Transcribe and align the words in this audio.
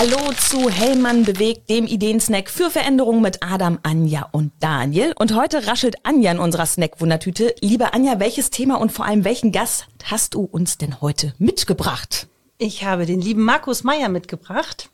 Hallo 0.00 0.32
zu 0.32 0.70
Hellmann 0.70 1.24
bewegt, 1.24 1.68
dem 1.68 1.84
Ideensnack 1.86 2.48
für 2.48 2.70
Veränderungen 2.70 3.20
mit 3.20 3.42
Adam, 3.42 3.78
Anja 3.82 4.30
und 4.32 4.50
Daniel. 4.58 5.12
Und 5.18 5.34
heute 5.34 5.66
raschelt 5.66 5.96
Anja 6.04 6.32
in 6.32 6.38
unserer 6.38 6.64
Snack-Wundertüte. 6.64 7.54
Liebe 7.60 7.92
Anja, 7.92 8.18
welches 8.18 8.48
Thema 8.48 8.80
und 8.80 8.92
vor 8.92 9.04
allem 9.04 9.24
welchen 9.26 9.52
Gast 9.52 9.88
hast 10.04 10.32
du 10.32 10.40
uns 10.40 10.78
denn 10.78 11.02
heute 11.02 11.34
mitgebracht? 11.36 12.28
Ich 12.56 12.82
habe 12.82 13.04
den 13.04 13.20
lieben 13.20 13.42
Markus 13.42 13.84
Meyer 13.84 14.08
mitgebracht. 14.08 14.88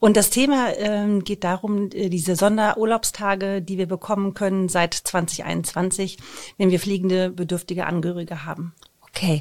Und 0.00 0.18
das 0.18 0.28
Thema 0.28 0.68
ähm, 0.76 1.24
geht 1.24 1.42
darum, 1.42 1.88
äh, 1.94 2.10
diese 2.10 2.36
Sonderurlaubstage, 2.36 3.62
die 3.62 3.78
wir 3.78 3.86
bekommen 3.86 4.34
können 4.34 4.68
seit 4.68 4.92
2021, 4.92 6.18
wenn 6.58 6.70
wir 6.70 6.78
fliegende 6.78 7.30
bedürftige 7.30 7.86
Angehörige 7.86 8.44
haben. 8.44 8.74
Okay. 9.08 9.40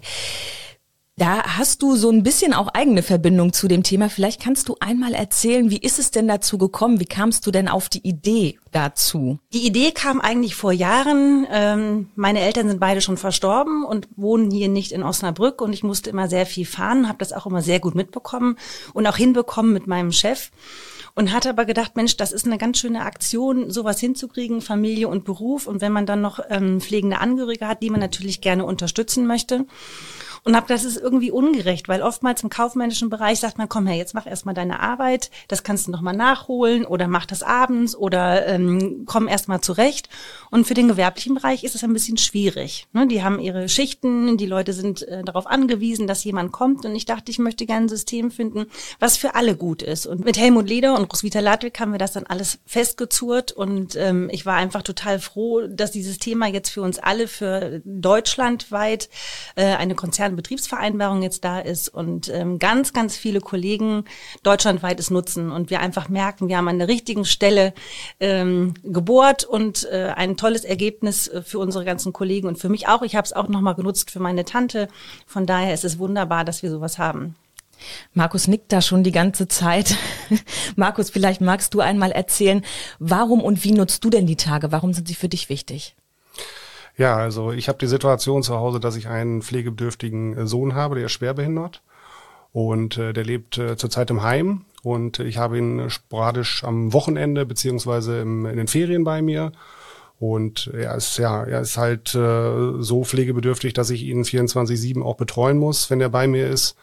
Da 1.17 1.43
hast 1.43 1.81
du 1.81 1.95
so 1.95 2.09
ein 2.09 2.23
bisschen 2.23 2.53
auch 2.53 2.67
eigene 2.73 3.01
Verbindung 3.01 3.53
zu 3.53 3.69
dem 3.69 3.83
Thema. 3.83 4.09
Vielleicht 4.09 4.41
kannst 4.41 4.67
du 4.67 4.75
einmal 4.81 5.13
erzählen, 5.13 5.69
wie 5.69 5.77
ist 5.77 5.97
es 5.97 6.11
denn 6.11 6.27
dazu 6.27 6.57
gekommen? 6.57 6.99
Wie 6.99 7.05
kamst 7.05 7.47
du 7.47 7.51
denn 7.51 7.69
auf 7.69 7.87
die 7.87 8.05
Idee 8.05 8.59
dazu? 8.73 9.39
Die 9.53 9.65
Idee 9.65 9.91
kam 9.91 10.19
eigentlich 10.19 10.55
vor 10.55 10.73
Jahren. 10.73 11.47
Ähm, 11.49 12.09
meine 12.15 12.41
Eltern 12.41 12.67
sind 12.67 12.81
beide 12.81 12.99
schon 12.99 13.15
verstorben 13.15 13.85
und 13.85 14.09
wohnen 14.17 14.51
hier 14.51 14.67
nicht 14.67 14.91
in 14.91 15.03
Osnabrück 15.03 15.61
und 15.61 15.71
ich 15.71 15.83
musste 15.83 16.09
immer 16.09 16.27
sehr 16.27 16.45
viel 16.45 16.65
fahren, 16.65 17.07
habe 17.07 17.19
das 17.19 17.31
auch 17.31 17.45
immer 17.45 17.61
sehr 17.61 17.79
gut 17.79 17.95
mitbekommen 17.95 18.57
und 18.93 19.07
auch 19.07 19.15
hinbekommen 19.15 19.71
mit 19.71 19.87
meinem 19.87 20.11
Chef 20.11 20.51
und 21.15 21.31
hatte 21.31 21.49
aber 21.49 21.63
gedacht, 21.63 21.95
Mensch, 21.95 22.17
das 22.17 22.33
ist 22.33 22.45
eine 22.45 22.57
ganz 22.57 22.77
schöne 22.77 23.03
Aktion, 23.03 23.71
sowas 23.71 24.01
hinzukriegen, 24.01 24.59
Familie 24.59 25.07
und 25.07 25.23
Beruf 25.23 25.65
und 25.65 25.79
wenn 25.79 25.93
man 25.93 26.05
dann 26.05 26.19
noch 26.19 26.41
ähm, 26.49 26.81
pflegende 26.81 27.21
Angehörige 27.21 27.69
hat, 27.69 27.81
die 27.81 27.89
man 27.89 28.01
natürlich 28.01 28.41
gerne 28.41 28.65
unterstützen 28.65 29.25
möchte 29.25 29.65
und 30.45 30.55
habe 30.55 30.67
das 30.67 30.85
ist 30.85 30.97
irgendwie 30.97 31.31
ungerecht, 31.31 31.87
weil 31.87 32.03
oftmals 32.03 32.43
im 32.43 32.49
kaufmännischen 32.49 33.09
Bereich 33.09 33.39
sagt 33.39 33.57
man, 33.57 33.67
komm 33.67 33.87
her, 33.87 33.97
jetzt 33.97 34.13
mach 34.13 34.27
erstmal 34.27 34.53
deine 34.53 34.79
Arbeit, 34.79 35.31
das 35.47 35.63
kannst 35.63 35.87
du 35.87 35.91
noch 35.91 36.01
mal 36.01 36.15
nachholen 36.15 36.85
oder 36.85 37.07
mach 37.07 37.25
das 37.25 37.41
abends 37.41 37.95
oder 37.95 38.45
ähm, 38.45 39.03
komm 39.07 39.27
erstmal 39.27 39.61
zurecht. 39.61 40.07
Und 40.51 40.67
für 40.67 40.75
den 40.75 40.87
gewerblichen 40.87 41.33
Bereich 41.33 41.63
ist 41.63 41.73
es 41.73 41.83
ein 41.83 41.93
bisschen 41.93 42.17
schwierig. 42.17 42.87
Ne? 42.93 43.07
Die 43.07 43.23
haben 43.23 43.39
ihre 43.39 43.67
Schichten, 43.69 44.37
die 44.37 44.45
Leute 44.45 44.73
sind 44.73 45.01
äh, 45.07 45.23
darauf 45.23 45.47
angewiesen, 45.47 46.05
dass 46.05 46.23
jemand 46.23 46.51
kommt. 46.51 46.85
Und 46.85 46.95
ich 46.95 47.05
dachte, 47.05 47.31
ich 47.31 47.39
möchte 47.39 47.65
gerne 47.65 47.87
ein 47.87 47.89
System 47.89 48.29
finden, 48.29 48.67
was 48.99 49.17
für 49.17 49.33
alle 49.33 49.55
gut 49.55 49.81
ist. 49.81 50.05
Und 50.05 50.23
mit 50.23 50.37
Helmut 50.37 50.69
Leder 50.69 50.95
und 50.95 51.11
Roswitha 51.11 51.39
Ladwig 51.39 51.79
haben 51.79 51.91
wir 51.91 51.97
das 51.97 52.13
dann 52.13 52.27
alles 52.27 52.59
festgezurrt. 52.67 53.51
Und 53.51 53.95
ähm, 53.95 54.29
ich 54.31 54.45
war 54.45 54.57
einfach 54.57 54.83
total 54.83 55.19
froh, 55.19 55.65
dass 55.67 55.89
dieses 55.89 56.19
Thema 56.19 56.45
jetzt 56.45 56.69
für 56.69 56.83
uns 56.83 56.99
alle, 56.99 57.27
für 57.27 57.81
deutschlandweit 57.83 59.09
äh, 59.55 59.73
eine 59.73 59.95
Konzern 59.95 60.34
Betriebsvereinbarung 60.35 61.21
jetzt 61.21 61.43
da 61.43 61.59
ist 61.59 61.89
und 61.89 62.29
ähm, 62.29 62.59
ganz, 62.59 62.93
ganz 62.93 63.17
viele 63.17 63.41
Kollegen 63.41 64.05
deutschlandweit 64.43 64.99
es 64.99 65.09
nutzen 65.09 65.51
und 65.51 65.69
wir 65.69 65.79
einfach 65.79 66.09
merken, 66.09 66.47
wir 66.47 66.57
haben 66.57 66.67
an 66.67 66.79
der 66.79 66.87
richtigen 66.87 67.25
Stelle 67.25 67.73
ähm, 68.19 68.73
gebohrt 68.83 69.43
und 69.43 69.87
äh, 69.91 70.13
ein 70.15 70.37
tolles 70.37 70.63
Ergebnis 70.63 71.27
äh, 71.27 71.41
für 71.41 71.59
unsere 71.59 71.85
ganzen 71.85 72.13
Kollegen 72.13 72.47
und 72.47 72.57
für 72.57 72.69
mich 72.69 72.87
auch. 72.87 73.01
Ich 73.01 73.15
habe 73.15 73.25
es 73.25 73.33
auch 73.33 73.47
nochmal 73.47 73.75
genutzt 73.75 74.11
für 74.11 74.19
meine 74.19 74.45
Tante. 74.45 74.87
Von 75.25 75.45
daher 75.45 75.73
ist 75.73 75.85
es 75.85 75.99
wunderbar, 75.99 76.45
dass 76.45 76.63
wir 76.63 76.69
sowas 76.69 76.97
haben. 76.97 77.35
Markus 78.13 78.47
nickt 78.47 78.71
da 78.71 78.81
schon 78.81 79.03
die 79.03 79.11
ganze 79.11 79.47
Zeit. 79.47 79.97
Markus, 80.75 81.09
vielleicht 81.09 81.41
magst 81.41 81.73
du 81.73 81.81
einmal 81.81 82.11
erzählen, 82.11 82.63
warum 82.99 83.41
und 83.41 83.63
wie 83.63 83.71
nutzt 83.71 84.03
du 84.03 84.09
denn 84.09 84.27
die 84.27 84.37
Tage? 84.37 84.71
Warum 84.71 84.93
sind 84.93 85.07
sie 85.07 85.15
für 85.15 85.29
dich 85.29 85.49
wichtig? 85.49 85.95
Ja, 86.97 87.17
also 87.17 87.51
ich 87.51 87.67
habe 87.67 87.77
die 87.77 87.87
Situation 87.87 88.43
zu 88.43 88.55
Hause, 88.55 88.79
dass 88.79 88.95
ich 88.95 89.07
einen 89.07 89.41
pflegebedürftigen 89.41 90.37
äh, 90.37 90.47
Sohn 90.47 90.75
habe, 90.75 90.95
der 90.95 91.05
ist 91.05 91.11
schwerbehindert 91.11 91.81
und 92.53 92.97
äh, 92.97 93.11
der 93.11 93.25
lebt 93.25 93.57
äh, 93.57 93.75
zurzeit 93.75 94.09
im 94.09 94.23
Heim 94.23 94.65
und 94.81 95.19
ich 95.19 95.37
habe 95.37 95.57
ihn 95.57 95.89
sporadisch 95.89 96.63
am 96.63 96.93
Wochenende 96.93 97.45
beziehungsweise 97.45 98.21
im, 98.21 98.45
in 98.45 98.57
den 98.57 98.67
Ferien 98.67 99.03
bei 99.03 99.21
mir 99.21 99.51
und 100.19 100.71
er 100.73 100.95
ist 100.95 101.17
ja, 101.17 101.43
er 101.43 101.61
ist 101.61 101.77
halt 101.77 102.15
äh, 102.15 102.81
so 102.81 103.03
pflegebedürftig, 103.03 103.73
dass 103.73 103.89
ich 103.89 104.03
ihn 104.03 104.23
24/7 104.23 105.03
auch 105.03 105.17
betreuen 105.17 105.57
muss, 105.57 105.89
wenn 105.89 106.01
er 106.01 106.09
bei 106.09 106.27
mir 106.27 106.47
ist. 106.47 106.75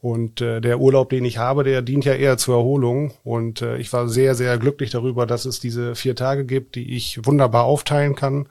Und 0.00 0.40
äh, 0.40 0.60
der 0.60 0.80
Urlaub, 0.80 1.10
den 1.10 1.24
ich 1.24 1.36
habe, 1.38 1.62
der 1.62 1.82
dient 1.82 2.04
ja 2.04 2.14
eher 2.14 2.38
zur 2.38 2.56
Erholung. 2.56 3.12
Und 3.24 3.60
äh, 3.60 3.76
ich 3.78 3.92
war 3.92 4.08
sehr, 4.08 4.34
sehr 4.34 4.56
glücklich 4.56 4.90
darüber, 4.90 5.26
dass 5.26 5.44
es 5.44 5.60
diese 5.60 5.94
vier 5.94 6.16
Tage 6.16 6.44
gibt, 6.46 6.74
die 6.76 6.94
ich 6.96 7.26
wunderbar 7.26 7.64
aufteilen 7.64 8.14
kann. 8.14 8.48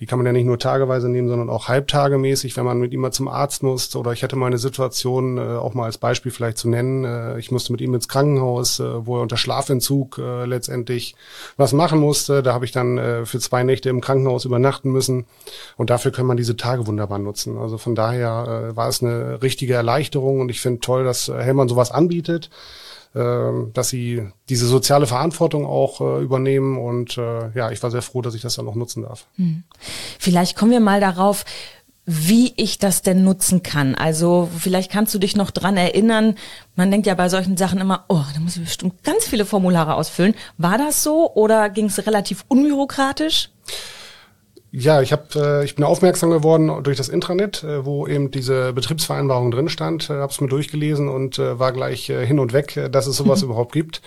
Die 0.00 0.06
kann 0.06 0.18
man 0.18 0.26
ja 0.26 0.32
nicht 0.32 0.44
nur 0.44 0.58
tageweise 0.58 1.08
nehmen, 1.08 1.28
sondern 1.28 1.50
auch 1.50 1.66
halbtagemäßig, 1.66 2.56
wenn 2.56 2.64
man 2.64 2.78
mit 2.78 2.92
ihm 2.92 3.00
mal 3.00 3.10
zum 3.10 3.26
Arzt 3.26 3.64
muss. 3.64 3.94
Oder 3.96 4.12
ich 4.12 4.22
hatte 4.22 4.36
mal 4.36 4.46
eine 4.46 4.58
Situation, 4.58 5.38
äh, 5.38 5.56
auch 5.56 5.74
mal 5.74 5.86
als 5.86 5.98
Beispiel 5.98 6.30
vielleicht 6.30 6.58
zu 6.58 6.68
nennen. 6.68 7.04
Äh, 7.04 7.38
ich 7.38 7.50
musste 7.50 7.72
mit 7.72 7.80
ihm 7.80 7.94
ins 7.94 8.06
Krankenhaus, 8.06 8.78
äh, 8.78 9.06
wo 9.06 9.16
er 9.16 9.22
unter 9.22 9.36
Schlafentzug 9.36 10.18
letztendlich 10.18 11.14
was 11.56 11.72
machen 11.72 11.98
musste. 11.98 12.42
Da 12.42 12.52
habe 12.52 12.64
ich 12.64 12.72
dann 12.72 13.24
für 13.24 13.38
zwei 13.38 13.62
Nächte 13.62 13.88
im 13.88 14.00
Krankenhaus 14.00 14.44
übernachten 14.44 14.90
müssen. 14.90 15.26
Und 15.76 15.90
dafür 15.90 16.12
kann 16.12 16.26
man 16.26 16.36
diese 16.36 16.56
Tage 16.56 16.86
wunderbar 16.86 17.18
nutzen. 17.18 17.56
Also 17.58 17.78
von 17.78 17.94
daher 17.94 18.72
war 18.74 18.88
es 18.88 19.02
eine 19.02 19.42
richtige 19.42 19.74
Erleichterung 19.74 20.40
und 20.40 20.50
ich 20.50 20.60
finde 20.60 20.80
toll, 20.80 21.04
dass 21.04 21.28
Hellmann 21.28 21.68
sowas 21.68 21.90
anbietet. 21.90 22.50
Ähm, 23.18 23.72
dass 23.74 23.88
sie 23.88 24.28
diese 24.48 24.66
soziale 24.66 25.08
Verantwortung 25.08 25.66
auch 25.66 26.00
äh, 26.00 26.22
übernehmen. 26.22 26.78
Und 26.78 27.18
äh, 27.18 27.50
ja, 27.52 27.72
ich 27.72 27.82
war 27.82 27.90
sehr 27.90 28.02
froh, 28.02 28.22
dass 28.22 28.36
ich 28.36 28.42
das 28.42 28.54
dann 28.54 28.68
auch 28.68 28.76
nutzen 28.76 29.02
darf. 29.02 29.26
Hm. 29.34 29.64
Vielleicht 30.20 30.56
kommen 30.56 30.70
wir 30.70 30.78
mal 30.78 31.00
darauf, 31.00 31.44
wie 32.06 32.52
ich 32.56 32.78
das 32.78 33.02
denn 33.02 33.24
nutzen 33.24 33.64
kann. 33.64 33.96
Also 33.96 34.48
vielleicht 34.56 34.92
kannst 34.92 35.12
du 35.14 35.18
dich 35.18 35.34
noch 35.34 35.50
dran 35.50 35.76
erinnern, 35.76 36.36
man 36.76 36.92
denkt 36.92 37.08
ja 37.08 37.14
bei 37.14 37.28
solchen 37.28 37.56
Sachen 37.56 37.80
immer, 37.80 38.04
oh, 38.08 38.22
da 38.34 38.40
muss 38.40 38.56
ich 38.56 38.62
bestimmt 38.62 39.02
ganz 39.02 39.24
viele 39.24 39.44
Formulare 39.44 39.96
ausfüllen. 39.96 40.34
War 40.56 40.78
das 40.78 41.02
so 41.02 41.34
oder 41.34 41.70
ging 41.70 41.86
es 41.86 42.06
relativ 42.06 42.44
unbürokratisch? 42.46 43.50
Ja, 44.80 45.02
ich 45.02 45.12
hab, 45.12 45.34
äh, 45.34 45.64
ich 45.64 45.74
bin 45.74 45.84
aufmerksam 45.84 46.30
geworden 46.30 46.84
durch 46.84 46.96
das 46.96 47.08
Intranet, 47.08 47.64
äh, 47.64 47.84
wo 47.84 48.06
eben 48.06 48.30
diese 48.30 48.72
Betriebsvereinbarung 48.72 49.50
drin 49.50 49.68
stand, 49.68 50.08
äh, 50.08 50.14
habe 50.14 50.30
es 50.30 50.40
mir 50.40 50.46
durchgelesen 50.46 51.08
und 51.08 51.36
äh, 51.40 51.58
war 51.58 51.72
gleich 51.72 52.08
äh, 52.10 52.24
hin 52.24 52.38
und 52.38 52.52
weg, 52.52 52.76
äh, 52.76 52.88
dass 52.88 53.08
es 53.08 53.16
sowas 53.16 53.42
überhaupt 53.42 53.72
gibt 53.72 54.02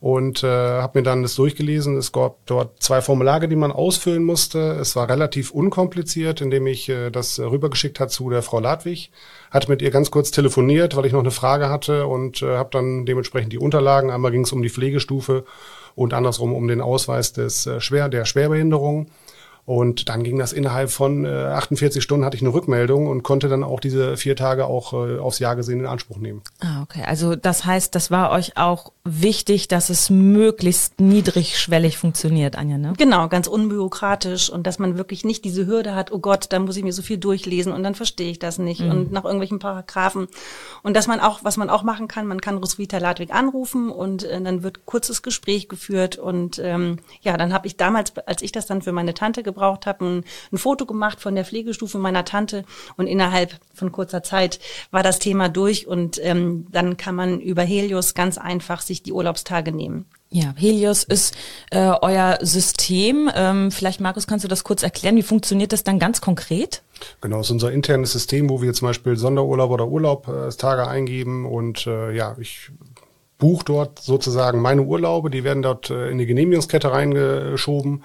und 0.00 0.42
äh, 0.42 0.48
habe 0.48 0.98
mir 0.98 1.02
dann 1.04 1.22
das 1.22 1.36
durchgelesen. 1.36 1.96
Es 1.96 2.10
gab 2.10 2.44
dort 2.46 2.82
zwei 2.82 3.00
Formulare, 3.00 3.46
die 3.46 3.54
man 3.54 3.70
ausfüllen 3.70 4.24
musste. 4.24 4.72
Es 4.80 4.96
war 4.96 5.08
relativ 5.08 5.52
unkompliziert, 5.52 6.40
indem 6.40 6.66
ich 6.66 6.88
äh, 6.88 7.10
das 7.10 7.38
rübergeschickt 7.38 8.00
hat 8.00 8.10
zu 8.10 8.28
der 8.28 8.42
Frau 8.42 8.58
Ladwig, 8.58 9.12
hatte 9.52 9.70
mit 9.70 9.82
ihr 9.82 9.92
ganz 9.92 10.10
kurz 10.10 10.32
telefoniert, 10.32 10.96
weil 10.96 11.06
ich 11.06 11.12
noch 11.12 11.20
eine 11.20 11.30
Frage 11.30 11.68
hatte 11.68 12.08
und 12.08 12.42
äh, 12.42 12.56
habe 12.56 12.70
dann 12.72 13.06
dementsprechend 13.06 13.52
die 13.52 13.58
Unterlagen. 13.58 14.10
Einmal 14.10 14.32
ging 14.32 14.42
es 14.42 14.52
um 14.52 14.62
die 14.62 14.70
Pflegestufe 14.70 15.44
und 15.94 16.12
andersrum 16.12 16.54
um 16.54 16.66
den 16.66 16.80
Ausweis 16.80 17.32
des 17.32 17.66
äh, 17.68 17.80
Schwer 17.80 18.08
der 18.08 18.24
Schwerbehinderung. 18.24 19.06
Und 19.68 20.08
dann 20.08 20.24
ging 20.24 20.38
das 20.38 20.54
innerhalb 20.54 20.88
von 20.88 21.26
äh, 21.26 21.28
48 21.28 22.02
Stunden 22.02 22.24
hatte 22.24 22.34
ich 22.38 22.42
eine 22.42 22.54
Rückmeldung 22.54 23.06
und 23.06 23.22
konnte 23.22 23.50
dann 23.50 23.62
auch 23.62 23.80
diese 23.80 24.16
vier 24.16 24.34
Tage 24.34 24.64
auch 24.64 24.94
äh, 24.94 25.18
aufs 25.18 25.40
Jahr 25.40 25.56
gesehen 25.56 25.80
in 25.80 25.84
Anspruch 25.84 26.16
nehmen. 26.16 26.40
Ah, 26.60 26.80
okay. 26.80 27.02
Also 27.06 27.36
das 27.36 27.66
heißt, 27.66 27.94
das 27.94 28.10
war 28.10 28.30
euch 28.30 28.56
auch 28.56 28.92
wichtig, 29.04 29.68
dass 29.68 29.90
es 29.90 30.08
möglichst 30.08 30.98
niedrigschwellig 31.02 31.98
funktioniert, 31.98 32.56
Anja, 32.56 32.78
ne? 32.78 32.94
Genau, 32.96 33.28
ganz 33.28 33.46
unbürokratisch 33.46 34.48
und 34.48 34.66
dass 34.66 34.78
man 34.78 34.96
wirklich 34.96 35.26
nicht 35.26 35.44
diese 35.44 35.66
Hürde 35.66 35.94
hat, 35.94 36.12
oh 36.12 36.18
Gott, 36.18 36.46
da 36.48 36.60
muss 36.60 36.78
ich 36.78 36.82
mir 36.82 36.94
so 36.94 37.02
viel 37.02 37.18
durchlesen 37.18 37.74
und 37.74 37.82
dann 37.82 37.94
verstehe 37.94 38.30
ich 38.30 38.38
das 38.38 38.58
nicht 38.58 38.80
mhm. 38.80 38.90
und 38.90 39.12
nach 39.12 39.24
irgendwelchen 39.24 39.58
Paragraphen. 39.58 40.28
Und 40.82 40.96
dass 40.96 41.06
man 41.08 41.20
auch, 41.20 41.40
was 41.44 41.58
man 41.58 41.68
auch 41.68 41.82
machen 41.82 42.08
kann, 42.08 42.26
man 42.26 42.40
kann 42.40 42.56
Roswitha 42.56 42.96
Ladwig 42.96 43.34
anrufen 43.34 43.90
und 43.90 44.24
äh, 44.24 44.40
dann 44.40 44.62
wird 44.62 44.86
kurzes 44.86 45.20
Gespräch 45.20 45.68
geführt 45.68 46.16
und 46.16 46.58
ähm, 46.58 47.00
ja, 47.20 47.36
dann 47.36 47.52
habe 47.52 47.66
ich 47.66 47.76
damals, 47.76 48.16
als 48.24 48.40
ich 48.40 48.52
das 48.52 48.64
dann 48.64 48.80
für 48.80 48.92
meine 48.92 49.12
Tante 49.12 49.42
gebracht 49.42 49.57
gebraucht 49.58 49.86
habe, 49.86 50.04
ein, 50.04 50.24
ein 50.52 50.58
Foto 50.58 50.86
gemacht 50.86 51.20
von 51.20 51.34
der 51.34 51.44
Pflegestufe 51.44 51.98
meiner 51.98 52.24
Tante 52.24 52.64
und 52.96 53.06
innerhalb 53.06 53.58
von 53.74 53.92
kurzer 53.92 54.22
Zeit 54.22 54.60
war 54.90 55.02
das 55.02 55.18
Thema 55.18 55.48
durch 55.48 55.86
und 55.86 56.20
ähm, 56.22 56.66
dann 56.70 56.96
kann 56.96 57.14
man 57.14 57.40
über 57.40 57.62
Helios 57.62 58.14
ganz 58.14 58.38
einfach 58.38 58.80
sich 58.80 59.02
die 59.02 59.12
Urlaubstage 59.12 59.72
nehmen. 59.72 60.06
Ja, 60.30 60.52
Helios 60.56 61.04
ist 61.04 61.34
äh, 61.70 61.90
euer 62.02 62.38
System. 62.42 63.30
Ähm, 63.34 63.70
vielleicht, 63.70 64.00
Markus, 64.00 64.26
kannst 64.26 64.44
du 64.44 64.48
das 64.48 64.62
kurz 64.62 64.82
erklären? 64.82 65.16
Wie 65.16 65.22
funktioniert 65.22 65.72
das 65.72 65.84
dann 65.84 65.98
ganz 65.98 66.20
konkret? 66.20 66.82
Genau, 67.22 67.40
es 67.40 67.46
ist 67.46 67.52
unser 67.52 67.72
internes 67.72 68.12
System, 68.12 68.50
wo 68.50 68.60
wir 68.60 68.74
zum 68.74 68.88
Beispiel 68.88 69.16
Sonderurlaub 69.16 69.70
oder 69.70 69.88
Urlaub 69.88 70.28
äh, 70.28 70.66
eingeben 70.66 71.46
und 71.46 71.86
äh, 71.86 72.14
ja, 72.14 72.36
ich 72.38 72.70
buche 73.38 73.64
dort 73.64 74.00
sozusagen 74.00 74.60
meine 74.60 74.82
Urlaube, 74.82 75.30
die 75.30 75.44
werden 75.44 75.62
dort 75.62 75.90
äh, 75.90 76.10
in 76.10 76.18
die 76.18 76.26
Genehmigungskette 76.26 76.90
reingeschoben 76.90 78.04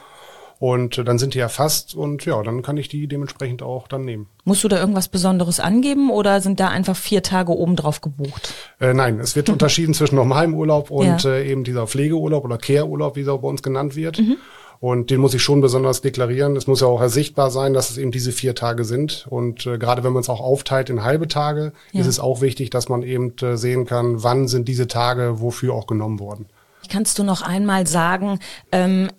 und 0.63 1.05
dann 1.05 1.19
sind 1.19 1.33
die 1.33 1.39
erfasst 1.39 1.93
und 1.93 2.23
ja, 2.23 2.41
dann 2.41 2.61
kann 2.61 2.77
ich 2.77 2.87
die 2.87 3.05
dementsprechend 3.09 3.61
auch 3.61 3.89
dann 3.89 4.05
nehmen. 4.05 4.27
Musst 4.45 4.63
du 4.63 4.69
da 4.69 4.79
irgendwas 4.79 5.09
Besonderes 5.09 5.59
angeben 5.59 6.09
oder 6.09 6.39
sind 6.39 6.61
da 6.61 6.69
einfach 6.69 6.95
vier 6.95 7.21
Tage 7.21 7.51
oben 7.51 7.75
drauf 7.75 7.99
gebucht? 7.99 8.53
Äh, 8.79 8.93
nein, 8.93 9.19
es 9.19 9.35
wird 9.35 9.49
unterschieden 9.49 9.93
zwischen 9.93 10.15
normalem 10.15 10.53
Urlaub 10.53 10.89
und 10.89 11.23
ja. 11.25 11.31
äh, 11.31 11.51
eben 11.51 11.65
dieser 11.65 11.85
Pflegeurlaub 11.85 12.45
oder 12.45 12.57
Care-Urlaub, 12.57 13.17
wie 13.17 13.23
er 13.23 13.37
bei 13.39 13.47
uns 13.49 13.61
genannt 13.61 13.97
wird. 13.97 14.19
Mhm. 14.19 14.37
Und 14.79 15.09
den 15.09 15.19
muss 15.19 15.33
ich 15.33 15.43
schon 15.43 15.59
besonders 15.59 15.99
deklarieren. 15.99 16.55
Es 16.55 16.65
muss 16.65 16.79
ja 16.79 16.87
auch 16.87 17.01
ersichtbar 17.01 17.51
sein, 17.51 17.73
dass 17.73 17.89
es 17.89 17.97
eben 17.97 18.11
diese 18.11 18.31
vier 18.31 18.55
Tage 18.55 18.85
sind. 18.85 19.27
Und 19.29 19.65
äh, 19.65 19.77
gerade 19.77 20.05
wenn 20.05 20.13
man 20.13 20.21
es 20.21 20.29
auch 20.29 20.39
aufteilt 20.39 20.89
in 20.89 21.03
halbe 21.03 21.27
Tage, 21.27 21.73
ja. 21.91 21.99
ist 21.99 22.07
es 22.07 22.21
auch 22.21 22.39
wichtig, 22.39 22.69
dass 22.69 22.87
man 22.87 23.03
eben 23.03 23.35
äh, 23.41 23.57
sehen 23.57 23.85
kann, 23.85 24.23
wann 24.23 24.47
sind 24.47 24.69
diese 24.69 24.87
Tage 24.87 25.41
wofür 25.41 25.73
auch 25.73 25.87
genommen 25.87 26.21
worden. 26.21 26.45
Kannst 26.89 27.19
du 27.19 27.23
noch 27.23 27.41
einmal 27.41 27.85
sagen, 27.87 28.39
ähm, 28.71 29.09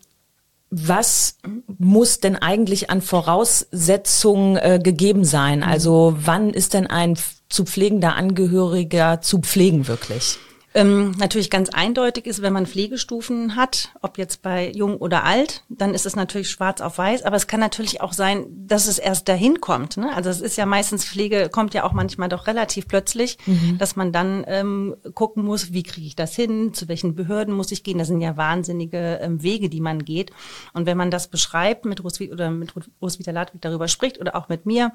was 0.76 1.37
muss 1.79 2.21
denn 2.21 2.37
eigentlich 2.37 2.91
an 2.91 3.00
Voraussetzungen 3.00 4.56
äh, 4.56 4.81
gegeben 4.82 5.25
sein? 5.25 5.62
Also 5.62 6.17
wann 6.19 6.50
ist 6.50 6.75
denn 6.75 6.87
ein 6.87 7.17
zu 7.49 7.65
pflegender 7.65 8.17
Angehöriger 8.17 9.21
zu 9.21 9.38
pflegen 9.38 9.87
wirklich? 9.87 10.38
Ähm, 10.76 11.12
natürlich 11.12 11.50
ganz 11.50 11.71
eindeutig 11.71 12.26
ist, 12.26 12.43
wenn 12.43 12.53
man 12.53 12.67
Pflegestufen 12.67 13.55
hat, 13.55 13.91
ob 14.03 14.19
jetzt 14.19 14.43
bei 14.43 14.73
jung 14.73 14.97
oder 14.97 15.23
alt, 15.23 15.62
dann 15.69 15.94
ist 15.94 16.05
es 16.05 16.17
natürlich 16.17 16.50
schwarz 16.50 16.81
auf 16.81 16.99
weiß. 16.99 17.23
Aber 17.23 17.37
es 17.37 17.47
kann 17.47 17.61
natürlich 17.61 18.00
auch 18.00 18.12
sein, 18.12 18.47
dass 18.67 18.88
es 18.88 18.99
erst 18.99 19.29
dahin 19.29 19.61
kommt. 19.61 19.97
Ne? 19.97 20.12
Also 20.17 20.31
es 20.31 20.41
ist 20.41 20.56
ja 20.56 20.67
meistens 20.67 21.05
Pflege 21.05 21.49
kommt 21.49 21.75
ja 21.75 21.85
auch 21.85 21.93
manchmal 21.93 22.29
doch 22.29 22.49
relativ 22.49 22.88
plötzlich, 22.88 23.38
mhm. 23.47 23.79
dass 23.79 23.94
man 23.94 24.11
dann 24.11 24.44
ähm, 24.49 24.97
gucken 25.15 25.44
muss, 25.44 25.73
wie 25.73 25.85
kriege 25.85 26.09
ich 26.09 26.17
das 26.17 26.35
hin, 26.35 26.75
zu 26.75 26.88
welchen 26.88 27.15
Behörden 27.15 27.55
muss 27.55 27.70
ich 27.70 27.85
gehen. 27.85 27.99
Das 27.99 28.09
sind 28.09 28.20
ja 28.20 28.37
wahnsinnige 28.37 29.20
ähm, 29.23 29.44
Wege, 29.44 29.69
die 29.69 29.81
man 29.81 30.05
geht. 30.05 30.32
Und 30.73 30.87
wenn 30.87 30.97
man 30.97 31.12
das 31.12 31.29
beschreibt 31.29 31.85
mit 31.85 32.03
Roswitha 32.03 32.32
oder 32.32 32.50
mit 32.50 32.73
Roswitha 33.00 33.31
Ladwig 33.31 33.62
darüber 33.62 33.87
spricht 33.87 34.20
oder 34.20 34.35
auch 34.35 34.49
mit 34.49 34.67
mir, 34.67 34.93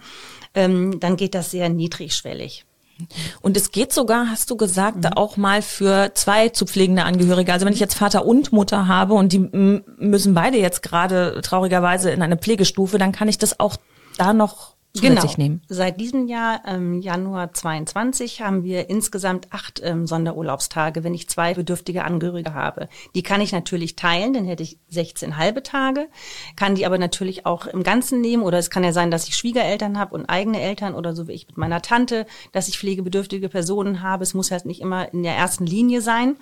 ähm, 0.56 1.00
dann 1.00 1.16
geht 1.16 1.36
das 1.36 1.52
sehr 1.52 1.70
niedrigschwellig. 1.70 2.66
Und 3.42 3.58
es 3.58 3.72
geht 3.72 3.94
sogar, 3.94 4.30
hast 4.30 4.50
du 4.50 4.58
gesagt, 4.58 4.98
mhm. 4.98 5.14
auch 5.16 5.38
mal 5.38 5.62
für 5.62 6.12
zwei 6.14 6.50
zu 6.50 6.66
pflegende 6.66 7.04
Angehörige. 7.04 7.54
Also 7.54 7.66
wenn 7.66 7.74
ich 7.74 7.80
jetzt 7.80 7.96
Vater 7.96 8.26
und 8.26 8.52
Mutter 8.52 8.88
habe 8.88 9.14
und 9.14 9.34
die 9.34 9.40
müssen 9.40 10.34
beide 10.34 10.58
jetzt 10.58 10.82
gerade 10.82 11.42
traurigerweise 11.42 12.12
in 12.12 12.22
eine 12.22 12.38
Pflegestufe, 12.38 12.98
dann 12.98 13.12
kann 13.12 13.28
ich 13.28 13.38
das 13.38 13.60
auch 13.60 13.78
da 14.18 14.34
noch 14.34 14.76
genau. 14.94 15.24
nehmen. 15.38 15.62
Seit 15.68 16.00
diesem 16.00 16.28
Jahr, 16.28 16.62
ähm, 16.66 17.00
Januar 17.02 17.54
22, 17.54 18.42
haben 18.42 18.64
wir 18.64 18.90
insgesamt 18.90 19.48
acht 19.52 19.82
ähm, 19.84 20.08
Sonderurlaubstage, 20.08 21.04
wenn 21.04 21.14
ich 21.14 21.30
zwei 21.30 21.54
bedürftige 21.54 22.04
Angehörige 22.04 22.54
habe. 22.54 22.90
Die 23.14 23.22
kann 23.22 23.40
ich 23.40 23.52
natürlich 23.52 23.96
teilen, 23.96 24.34
dann 24.34 24.46
hätte 24.46 24.64
ich 24.64 24.80
16 24.90 25.38
halbe 25.38 25.62
Tage, 25.62 26.08
kann 26.56 26.76
die 26.76 26.86
aber 26.86 26.98
natürlich 26.98 27.46
auch 27.46 27.68
im 27.68 27.84
Ganzen 27.84 28.20
nehmen 28.20 28.44
oder 28.44 28.58
es 28.58 28.72
kann 28.72 28.84
ja 28.84 28.92
sein, 28.92 29.12
dass 29.12 29.28
ich 29.28 29.36
Schwiegereltern 29.36 30.00
habe 30.00 30.16
und 30.16 30.26
eigene 30.26 30.60
Eltern 30.60 30.96
oder 30.96 31.16
so 31.16 31.28
wie 31.28 31.34
ich 31.34 31.48
mit 31.48 31.58
meiner 31.58 31.82
Tante, 31.82 32.26
dass 32.52 32.68
ich 32.68 32.80
pflegebedürftige 32.80 33.50
Personen 33.50 34.02
habe. 34.02 34.24
Es 34.24 34.34
muss 34.34 34.50
halt 34.50 34.66
nicht 34.66 34.82
immer 34.82 35.14
in 35.14 35.22
der 35.24 35.36
ersten 35.36 35.68
Linie 35.68 36.02
sein. 36.02 36.36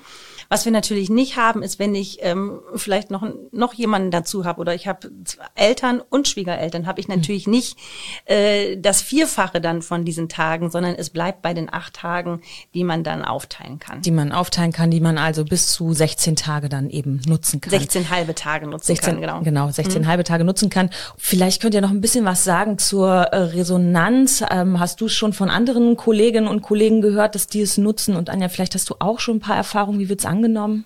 Was 0.49 0.63
wir 0.63 0.71
natürlich 0.71 1.09
nicht 1.09 1.35
haben, 1.35 1.63
ist, 1.63 1.79
wenn 1.79 1.93
ich 1.93 2.19
ähm, 2.21 2.61
vielleicht 2.75 3.11
noch, 3.11 3.27
noch 3.51 3.73
jemanden 3.73 4.11
dazu 4.11 4.45
habe 4.45 4.61
oder 4.61 4.73
ich 4.73 4.87
habe 4.87 5.11
Eltern 5.55 6.01
und 6.09 6.29
Schwiegereltern, 6.29 6.87
habe 6.87 7.01
ich 7.01 7.09
natürlich 7.09 7.47
nicht 7.47 7.77
äh, 8.23 8.36
das 8.77 9.01
Vierfache 9.01 9.61
dann 9.61 9.81
von 9.81 10.05
diesen 10.05 10.29
Tagen, 10.29 10.69
sondern 10.69 10.95
es 10.95 11.09
bleibt 11.09 11.41
bei 11.41 11.53
den 11.53 11.71
acht 11.71 11.93
Tagen, 11.93 12.41
die 12.73 12.83
man 12.83 13.03
dann 13.03 13.23
aufteilen 13.23 13.79
kann. 13.79 14.01
Die 14.01 14.11
man 14.11 14.31
aufteilen 14.31 14.71
kann, 14.71 14.91
die 14.91 14.99
man 14.99 15.17
also 15.17 15.45
bis 15.45 15.67
zu 15.67 15.93
16 15.93 16.35
Tage 16.35 16.69
dann 16.69 16.89
eben 16.89 17.21
nutzen 17.27 17.61
kann. 17.61 17.71
16 17.71 18.09
halbe 18.09 18.35
Tage 18.35 18.67
nutzen 18.67 18.87
16, 18.87 19.13
kann, 19.13 19.21
genau. 19.21 19.41
Genau, 19.41 19.69
16 19.69 20.01
mhm. 20.01 20.07
halbe 20.07 20.23
Tage 20.23 20.43
nutzen 20.43 20.69
kann. 20.69 20.89
Vielleicht 21.17 21.61
könnt 21.61 21.73
ihr 21.73 21.81
noch 21.81 21.91
ein 21.91 22.01
bisschen 22.01 22.25
was 22.25 22.43
sagen 22.43 22.77
zur 22.77 23.09
äh, 23.09 23.37
Resonanz. 23.37 24.43
Ähm, 24.49 24.79
hast 24.79 25.01
du 25.01 25.07
schon 25.07 25.33
von 25.33 25.49
anderen 25.49 25.97
Kolleginnen 25.97 26.47
und 26.47 26.61
Kollegen 26.61 27.01
gehört, 27.01 27.35
dass 27.35 27.47
die 27.47 27.61
es 27.61 27.77
nutzen? 27.77 28.15
Und 28.15 28.29
Anja, 28.29 28.49
vielleicht 28.49 28.75
hast 28.75 28.89
du 28.89 28.95
auch 28.99 29.19
schon 29.19 29.37
ein 29.37 29.41
paar 29.41 29.55
Erfahrungen. 29.55 29.99
Wie 29.99 30.09
wird's 30.09 30.25
angenommen? 30.25 30.85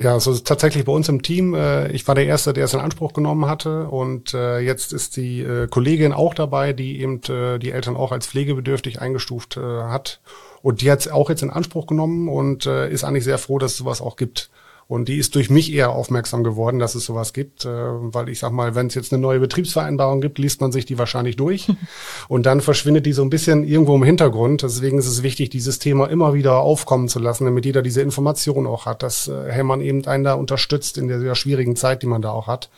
Ja, 0.00 0.20
so 0.20 0.30
ist 0.30 0.46
tatsächlich 0.46 0.84
bei 0.84 0.92
uns 0.92 1.08
im 1.08 1.22
Team. 1.22 1.54
Äh, 1.54 1.90
ich 1.90 2.06
war 2.06 2.14
der 2.14 2.26
Erste, 2.26 2.52
der 2.52 2.66
es 2.66 2.74
in 2.74 2.78
Anspruch 2.78 3.12
genommen 3.12 3.46
hatte. 3.46 3.88
Und 3.88 4.32
äh, 4.32 4.60
jetzt 4.60 4.92
ist 4.92 5.16
die 5.16 5.40
äh, 5.40 5.66
Kollegin 5.66 6.12
auch 6.12 6.34
dabei, 6.34 6.72
die 6.72 7.00
eben 7.00 7.20
die 7.20 7.72
Eltern 7.72 7.96
auch 7.96 8.12
als 8.12 8.28
pflegebedürftig 8.28 9.00
eingestuft 9.00 9.56
hat. 9.56 10.20
Und 10.62 10.82
die 10.82 10.90
hat 10.90 11.00
es 11.00 11.08
auch 11.08 11.30
jetzt 11.30 11.42
in 11.42 11.50
Anspruch 11.50 11.86
genommen 11.86 12.28
und 12.28 12.66
ist 12.66 13.04
eigentlich 13.04 13.24
sehr 13.24 13.38
froh, 13.38 13.58
dass 13.58 13.72
es 13.72 13.78
sowas 13.78 14.00
auch 14.00 14.16
gibt. 14.16 14.50
Und 14.88 15.08
die 15.08 15.18
ist 15.18 15.34
durch 15.34 15.50
mich 15.50 15.70
eher 15.70 15.90
aufmerksam 15.90 16.42
geworden, 16.42 16.78
dass 16.78 16.94
es 16.94 17.04
sowas 17.04 17.34
gibt, 17.34 17.66
äh, 17.66 17.68
weil 17.68 18.30
ich 18.30 18.38
sag 18.38 18.52
mal, 18.52 18.74
wenn 18.74 18.86
es 18.86 18.94
jetzt 18.94 19.12
eine 19.12 19.20
neue 19.20 19.38
Betriebsvereinbarung 19.38 20.22
gibt, 20.22 20.38
liest 20.38 20.62
man 20.62 20.72
sich 20.72 20.86
die 20.86 20.96
wahrscheinlich 20.96 21.36
durch 21.36 21.68
und 22.28 22.46
dann 22.46 22.62
verschwindet 22.62 23.04
die 23.04 23.12
so 23.12 23.20
ein 23.20 23.28
bisschen 23.28 23.64
irgendwo 23.64 23.94
im 23.94 24.02
Hintergrund. 24.02 24.62
Deswegen 24.62 24.98
ist 24.98 25.06
es 25.06 25.22
wichtig, 25.22 25.50
dieses 25.50 25.78
Thema 25.78 26.08
immer 26.08 26.32
wieder 26.32 26.60
aufkommen 26.60 27.08
zu 27.08 27.18
lassen, 27.18 27.44
damit 27.44 27.66
jeder 27.66 27.82
diese 27.82 28.00
Information 28.00 28.66
auch 28.66 28.86
hat, 28.86 29.02
dass 29.02 29.28
äh, 29.28 29.52
Hellmann 29.52 29.82
eben 29.82 30.06
einen 30.06 30.24
da 30.24 30.32
unterstützt 30.32 30.96
in 30.96 31.06
der 31.06 31.20
sehr 31.20 31.34
schwierigen 31.34 31.76
Zeit, 31.76 32.02
die 32.02 32.06
man 32.06 32.22
da 32.22 32.30
auch 32.30 32.46
hat. 32.46 32.70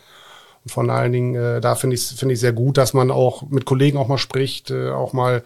Und 0.65 0.73
von 0.73 0.91
allen 0.91 1.13
Dingen, 1.13 1.37
äh, 1.37 1.61
da 1.61 1.77
finde 1.77 1.95
ich 1.95 2.03
finde 2.03 2.33
ich 2.33 2.41
sehr 2.41 2.53
gut, 2.53 2.77
dass 2.77 2.93
man 2.93 3.13
auch 3.13 3.49
mit 3.49 3.67
Kollegen 3.67 3.97
auch 3.99 4.09
mal 4.09 4.19
spricht, 4.19 4.73
äh, 4.73 4.91
auch 4.91 5.13
mal 5.13 5.45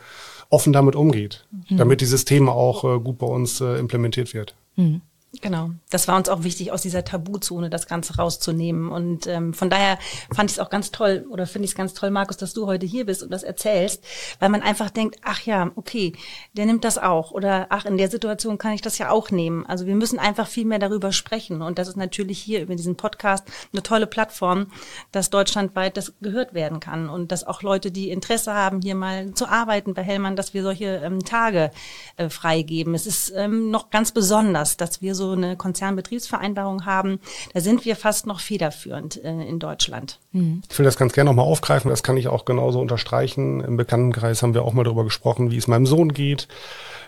offen 0.49 0.73
damit 0.73 0.97
umgeht, 0.97 1.47
mhm. 1.69 1.77
damit 1.77 2.01
dieses 2.01 2.25
Thema 2.25 2.53
auch 2.53 2.85
äh, 2.85 3.01
gut 3.01 3.19
bei 3.19 3.27
uns 3.27 3.61
äh, 3.61 3.79
implementiert 3.79 4.33
wird. 4.33 4.55
Mhm. 4.77 5.03
Genau, 5.41 5.71
das 5.91 6.07
war 6.07 6.17
uns 6.17 6.29
auch 6.29 6.45
wichtig, 6.45 6.71
aus 6.71 6.83
dieser 6.83 7.05
Tabuzone 7.05 7.71
das 7.71 7.87
Ganze 7.87 8.17
rauszunehmen. 8.17 8.91
Und 8.91 9.27
ähm, 9.27 9.53
von 9.55 9.71
daher 9.71 9.99
fand 10.33 10.51
ich 10.51 10.57
es 10.57 10.61
auch 10.61 10.71
ganz 10.71 10.91
toll 10.91 11.27
oder 11.31 11.47
finde 11.47 11.65
ich 11.65 11.73
es 11.73 11.77
ganz 11.77 11.95
toll, 11.95 12.11
Markus, 12.11 12.37
dass 12.37 12.53
du 12.53 12.67
heute 12.67 12.87
hier 12.87 13.07
bist 13.07 13.23
und 13.23 13.31
das 13.31 13.43
erzählst, 13.43 14.05
weil 14.39 14.49
man 14.49 14.63
einfach 14.63 14.91
denkt, 14.91 15.17
ach 15.23 15.41
ja, 15.43 15.71
okay, 15.77 16.13
der 16.53 16.67
nimmt 16.67 16.85
das 16.85 16.99
auch 16.99 17.33
oder 17.33 17.67
ach, 17.71 17.85
in 17.85 17.97
der 17.97 18.11
Situation 18.11 18.59
kann 18.59 18.73
ich 18.73 18.83
das 18.83 18.99
ja 18.99 19.11
auch 19.11 19.31
nehmen. 19.31 19.67
Also 19.67 19.87
wir 19.87 19.95
müssen 19.95 20.19
einfach 20.19 20.47
viel 20.47 20.67
mehr 20.67 20.79
darüber 20.79 21.11
sprechen. 21.13 21.63
Und 21.63 21.79
das 21.79 21.89
ist 21.89 21.97
natürlich 21.97 22.39
hier 22.39 22.63
über 22.63 22.77
diesen 22.77 22.97
Podcast 22.97 23.45
eine 23.73 23.83
tolle 23.83 24.07
Plattform, 24.07 24.69
dass 25.11 25.31
deutschlandweit 25.31 25.97
das 25.97 26.13
gehört 26.21 26.55
werden 26.55 26.81
kann 26.81 27.09
und 27.09 27.33
dass 27.33 27.45
auch 27.45 27.63
Leute, 27.63 27.91
die 27.91 28.11
Interesse 28.11 28.55
haben, 28.55 28.83
hier 28.83 28.95
mal 28.95 29.33
zu 29.35 29.49
arbeiten 29.49 29.95
bei 29.95 30.03
Hellmann, 30.03 30.37
dass 30.37 30.55
wir 30.55 30.63
solche 30.63 31.01
ähm, 31.05 31.25
Tage 31.25 31.71
äh, 32.17 32.29
freigeben. 32.29 32.95
Es 32.95 33.07
ist 33.07 33.33
ähm, 33.35 33.71
noch 33.71 33.91
ganz 33.91 34.13
besonders, 34.13 34.77
dass 34.77 35.03
wir 35.03 35.15
so 35.15 35.24
so 35.27 35.33
eine 35.33 35.57
Konzernbetriebsvereinbarung 35.57 36.87
haben, 36.87 37.21
da 37.53 37.61
sind 37.61 37.85
wir 37.85 37.97
fast 37.97 38.27
noch 38.27 38.41
federführend 38.41 39.23
äh, 39.23 39.31
in 39.31 39.59
Deutschland. 39.59 40.19
Mhm. 40.33 40.63
Ich 40.71 40.79
will 40.79 40.85
das 40.85 40.97
ganz 40.97 41.13
gerne 41.13 41.31
nochmal 41.31 41.47
aufgreifen, 41.47 41.91
das 41.91 42.03
kann 42.03 42.17
ich 42.17 42.29
auch 42.29 42.45
genauso 42.45 42.81
unterstreichen. 42.81 43.61
Im 43.61 43.77
Bekanntenkreis 43.77 44.43
haben 44.43 44.55
wir 44.55 44.63
auch 44.63 44.73
mal 44.73 44.85
darüber 44.85 45.05
gesprochen, 45.05 45.51
wie 45.51 45.57
es 45.57 45.69
meinem 45.69 45.87
Sohn 45.87 46.13
geht 46.13 46.49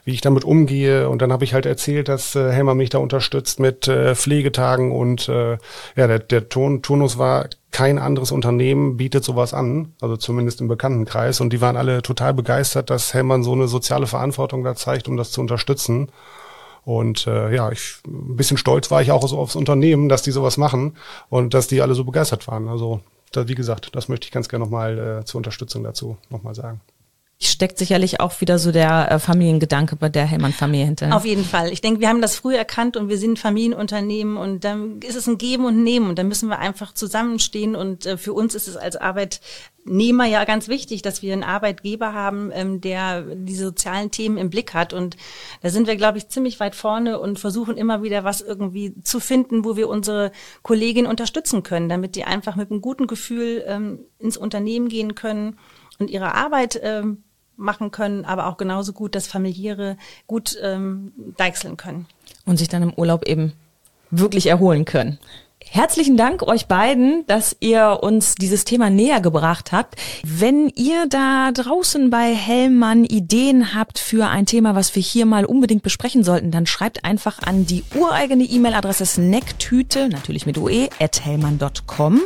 wie 0.06 0.12
ich 0.12 0.20
damit 0.20 0.44
umgehe. 0.44 1.10
Und 1.10 1.20
dann 1.20 1.32
habe 1.32 1.44
ich 1.44 1.52
halt 1.52 1.66
erzählt, 1.66 2.08
dass 2.08 2.34
äh, 2.36 2.52
Helmer 2.52 2.74
mich 2.74 2.90
da 2.90 2.98
unterstützt 2.98 3.60
mit 3.60 3.88
äh, 3.88 4.14
Pflegetagen 4.14 4.92
und 4.92 5.28
äh, 5.28 5.58
ja, 5.96 6.06
der, 6.06 6.20
der 6.20 6.48
Ton, 6.48 6.80
Turnus 6.80 7.18
war, 7.18 7.48
kein 7.72 7.98
anderes 7.98 8.32
Unternehmen 8.32 8.96
bietet 8.96 9.24
sowas 9.24 9.52
an, 9.52 9.94
also 10.00 10.16
zumindest 10.16 10.60
im 10.60 10.68
Bekanntenkreis. 10.68 11.40
Und 11.40 11.52
die 11.52 11.60
waren 11.60 11.76
alle 11.76 12.00
total 12.02 12.32
begeistert, 12.32 12.88
dass 12.88 13.12
Hellmann 13.12 13.42
so 13.42 13.52
eine 13.52 13.68
soziale 13.68 14.06
Verantwortung 14.06 14.62
da 14.62 14.76
zeigt, 14.76 15.08
um 15.08 15.16
das 15.16 15.32
zu 15.32 15.40
unterstützen. 15.40 16.08
Und 16.86 17.26
äh, 17.26 17.52
ja, 17.54 17.70
ich, 17.72 17.98
ein 18.06 18.36
bisschen 18.36 18.56
stolz 18.56 18.90
war 18.92 19.02
ich 19.02 19.10
auch 19.10 19.26
so 19.26 19.38
aufs 19.38 19.56
Unternehmen, 19.56 20.08
dass 20.08 20.22
die 20.22 20.30
sowas 20.30 20.56
machen 20.56 20.96
und 21.28 21.52
dass 21.52 21.66
die 21.66 21.82
alle 21.82 21.94
so 21.94 22.04
begeistert 22.04 22.46
waren. 22.46 22.68
Also 22.68 23.00
da, 23.32 23.48
wie 23.48 23.56
gesagt, 23.56 23.90
das 23.96 24.08
möchte 24.08 24.26
ich 24.26 24.32
ganz 24.32 24.48
gerne 24.48 24.64
nochmal 24.64 25.20
äh, 25.20 25.24
zur 25.24 25.38
Unterstützung 25.38 25.82
dazu 25.82 26.16
nochmal 26.30 26.54
sagen 26.54 26.80
steckt 27.38 27.76
sicherlich 27.76 28.18
auch 28.20 28.40
wieder 28.40 28.58
so 28.58 28.72
der 28.72 29.12
äh, 29.12 29.18
Familiengedanke 29.18 29.96
bei 29.96 30.08
der 30.08 30.24
Hellmann-Familie 30.24 30.86
hinter. 30.86 31.14
Auf 31.14 31.26
jeden 31.26 31.44
Fall. 31.44 31.70
Ich 31.70 31.82
denke, 31.82 32.00
wir 32.00 32.08
haben 32.08 32.22
das 32.22 32.36
früh 32.36 32.56
erkannt 32.56 32.96
und 32.96 33.10
wir 33.10 33.18
sind 33.18 33.38
Familienunternehmen 33.38 34.38
und 34.38 34.64
dann 34.64 35.00
ist 35.02 35.16
es 35.16 35.26
ein 35.26 35.36
Geben 35.36 35.66
und 35.66 35.82
Nehmen 35.82 36.08
und 36.08 36.18
dann 36.18 36.28
müssen 36.28 36.48
wir 36.48 36.58
einfach 36.58 36.94
zusammenstehen 36.94 37.76
und 37.76 38.06
äh, 38.06 38.16
für 38.16 38.32
uns 38.32 38.54
ist 38.54 38.68
es 38.68 38.78
als 38.78 38.96
Arbeitnehmer 38.96 40.24
ja 40.24 40.44
ganz 40.44 40.68
wichtig, 40.68 41.02
dass 41.02 41.20
wir 41.20 41.34
einen 41.34 41.44
Arbeitgeber 41.44 42.14
haben, 42.14 42.50
ähm, 42.54 42.80
der 42.80 43.20
die 43.22 43.56
sozialen 43.56 44.10
Themen 44.10 44.38
im 44.38 44.48
Blick 44.48 44.72
hat 44.72 44.94
und 44.94 45.18
da 45.60 45.68
sind 45.68 45.86
wir, 45.86 45.96
glaube 45.96 46.16
ich, 46.16 46.28
ziemlich 46.28 46.58
weit 46.58 46.74
vorne 46.74 47.20
und 47.20 47.38
versuchen 47.38 47.76
immer 47.76 48.02
wieder 48.02 48.24
was 48.24 48.40
irgendwie 48.40 48.94
zu 49.02 49.20
finden, 49.20 49.62
wo 49.62 49.76
wir 49.76 49.90
unsere 49.90 50.32
Kolleginnen 50.62 51.06
unterstützen 51.10 51.62
können, 51.62 51.90
damit 51.90 52.16
die 52.16 52.24
einfach 52.24 52.56
mit 52.56 52.70
einem 52.70 52.80
guten 52.80 53.06
Gefühl 53.06 53.62
ähm, 53.66 53.98
ins 54.18 54.38
Unternehmen 54.38 54.88
gehen 54.88 55.14
können 55.14 55.58
und 55.98 56.10
ihre 56.10 56.34
Arbeit 56.34 56.80
ähm, 56.82 57.24
machen 57.56 57.90
können, 57.90 58.24
aber 58.24 58.46
auch 58.46 58.56
genauso 58.56 58.92
gut 58.92 59.14
das 59.14 59.26
familiäre 59.26 59.96
gut 60.26 60.56
ähm, 60.62 61.12
deichseln 61.36 61.76
können. 61.76 62.06
Und 62.44 62.58
sich 62.58 62.68
dann 62.68 62.82
im 62.82 62.94
Urlaub 62.94 63.26
eben 63.26 63.52
wirklich 64.10 64.46
erholen 64.46 64.84
können. 64.84 65.18
Herzlichen 65.68 66.16
Dank 66.16 66.42
euch 66.42 66.66
beiden, 66.66 67.26
dass 67.26 67.56
ihr 67.60 67.98
uns 68.00 68.36
dieses 68.36 68.64
Thema 68.64 68.88
näher 68.88 69.20
gebracht 69.20 69.72
habt. 69.72 69.96
Wenn 70.24 70.68
ihr 70.74 71.06
da 71.08 71.50
draußen 71.52 72.08
bei 72.08 72.34
Hellmann 72.34 73.04
Ideen 73.04 73.74
habt 73.74 73.98
für 73.98 74.28
ein 74.28 74.46
Thema, 74.46 74.74
was 74.74 74.94
wir 74.94 75.02
hier 75.02 75.26
mal 75.26 75.44
unbedingt 75.44 75.82
besprechen 75.82 76.24
sollten, 76.24 76.50
dann 76.50 76.66
schreibt 76.66 77.04
einfach 77.04 77.42
an 77.42 77.66
die 77.66 77.84
ureigene 77.94 78.44
E-Mail-Adresse 78.44 79.04
snacktüte, 79.04 80.08
natürlich 80.08 80.46
mit 80.46 80.56
ue, 80.56 80.88
at 80.98 81.24
hellmann.com. 81.24 82.22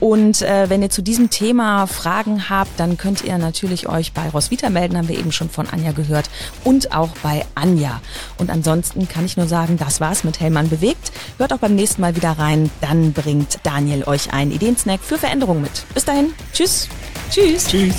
Und 0.00 0.42
äh, 0.42 0.68
wenn 0.68 0.82
ihr 0.82 0.90
zu 0.90 1.00
diesem 1.00 1.30
Thema 1.30 1.86
Fragen 1.86 2.50
habt, 2.50 2.78
dann 2.78 2.98
könnt 2.98 3.24
ihr 3.24 3.38
natürlich 3.38 3.88
euch 3.88 4.12
bei 4.12 4.28
Roswitha 4.28 4.68
melden, 4.68 4.98
haben 4.98 5.08
wir 5.08 5.18
eben 5.18 5.32
schon 5.32 5.48
von 5.48 5.68
Anja 5.68 5.92
gehört, 5.92 6.28
und 6.64 6.94
auch 6.94 7.10
bei 7.22 7.46
Anja. 7.54 8.02
Und 8.36 8.50
ansonsten 8.50 9.08
kann 9.08 9.24
ich 9.24 9.36
nur 9.36 9.46
sagen, 9.46 9.78
das 9.78 10.00
war's 10.00 10.24
mit 10.24 10.40
Hellmann 10.40 10.68
bewegt. 10.68 11.12
Hört 11.38 11.52
auch 11.52 11.58
beim 11.58 11.76
nächsten 11.76 12.02
Mal 12.02 12.16
wieder 12.16 12.32
rein 12.32 12.70
dann 12.80 13.12
bringt 13.12 13.58
Daniel 13.62 14.04
euch 14.04 14.32
einen 14.32 14.50
Ideensnack 14.50 15.00
für 15.00 15.18
Veränderungen 15.18 15.62
mit. 15.62 15.84
Bis 15.94 16.04
dahin, 16.04 16.32
tschüss. 16.52 16.88
Tschüss. 17.30 17.66
Tschüss. 17.66 17.94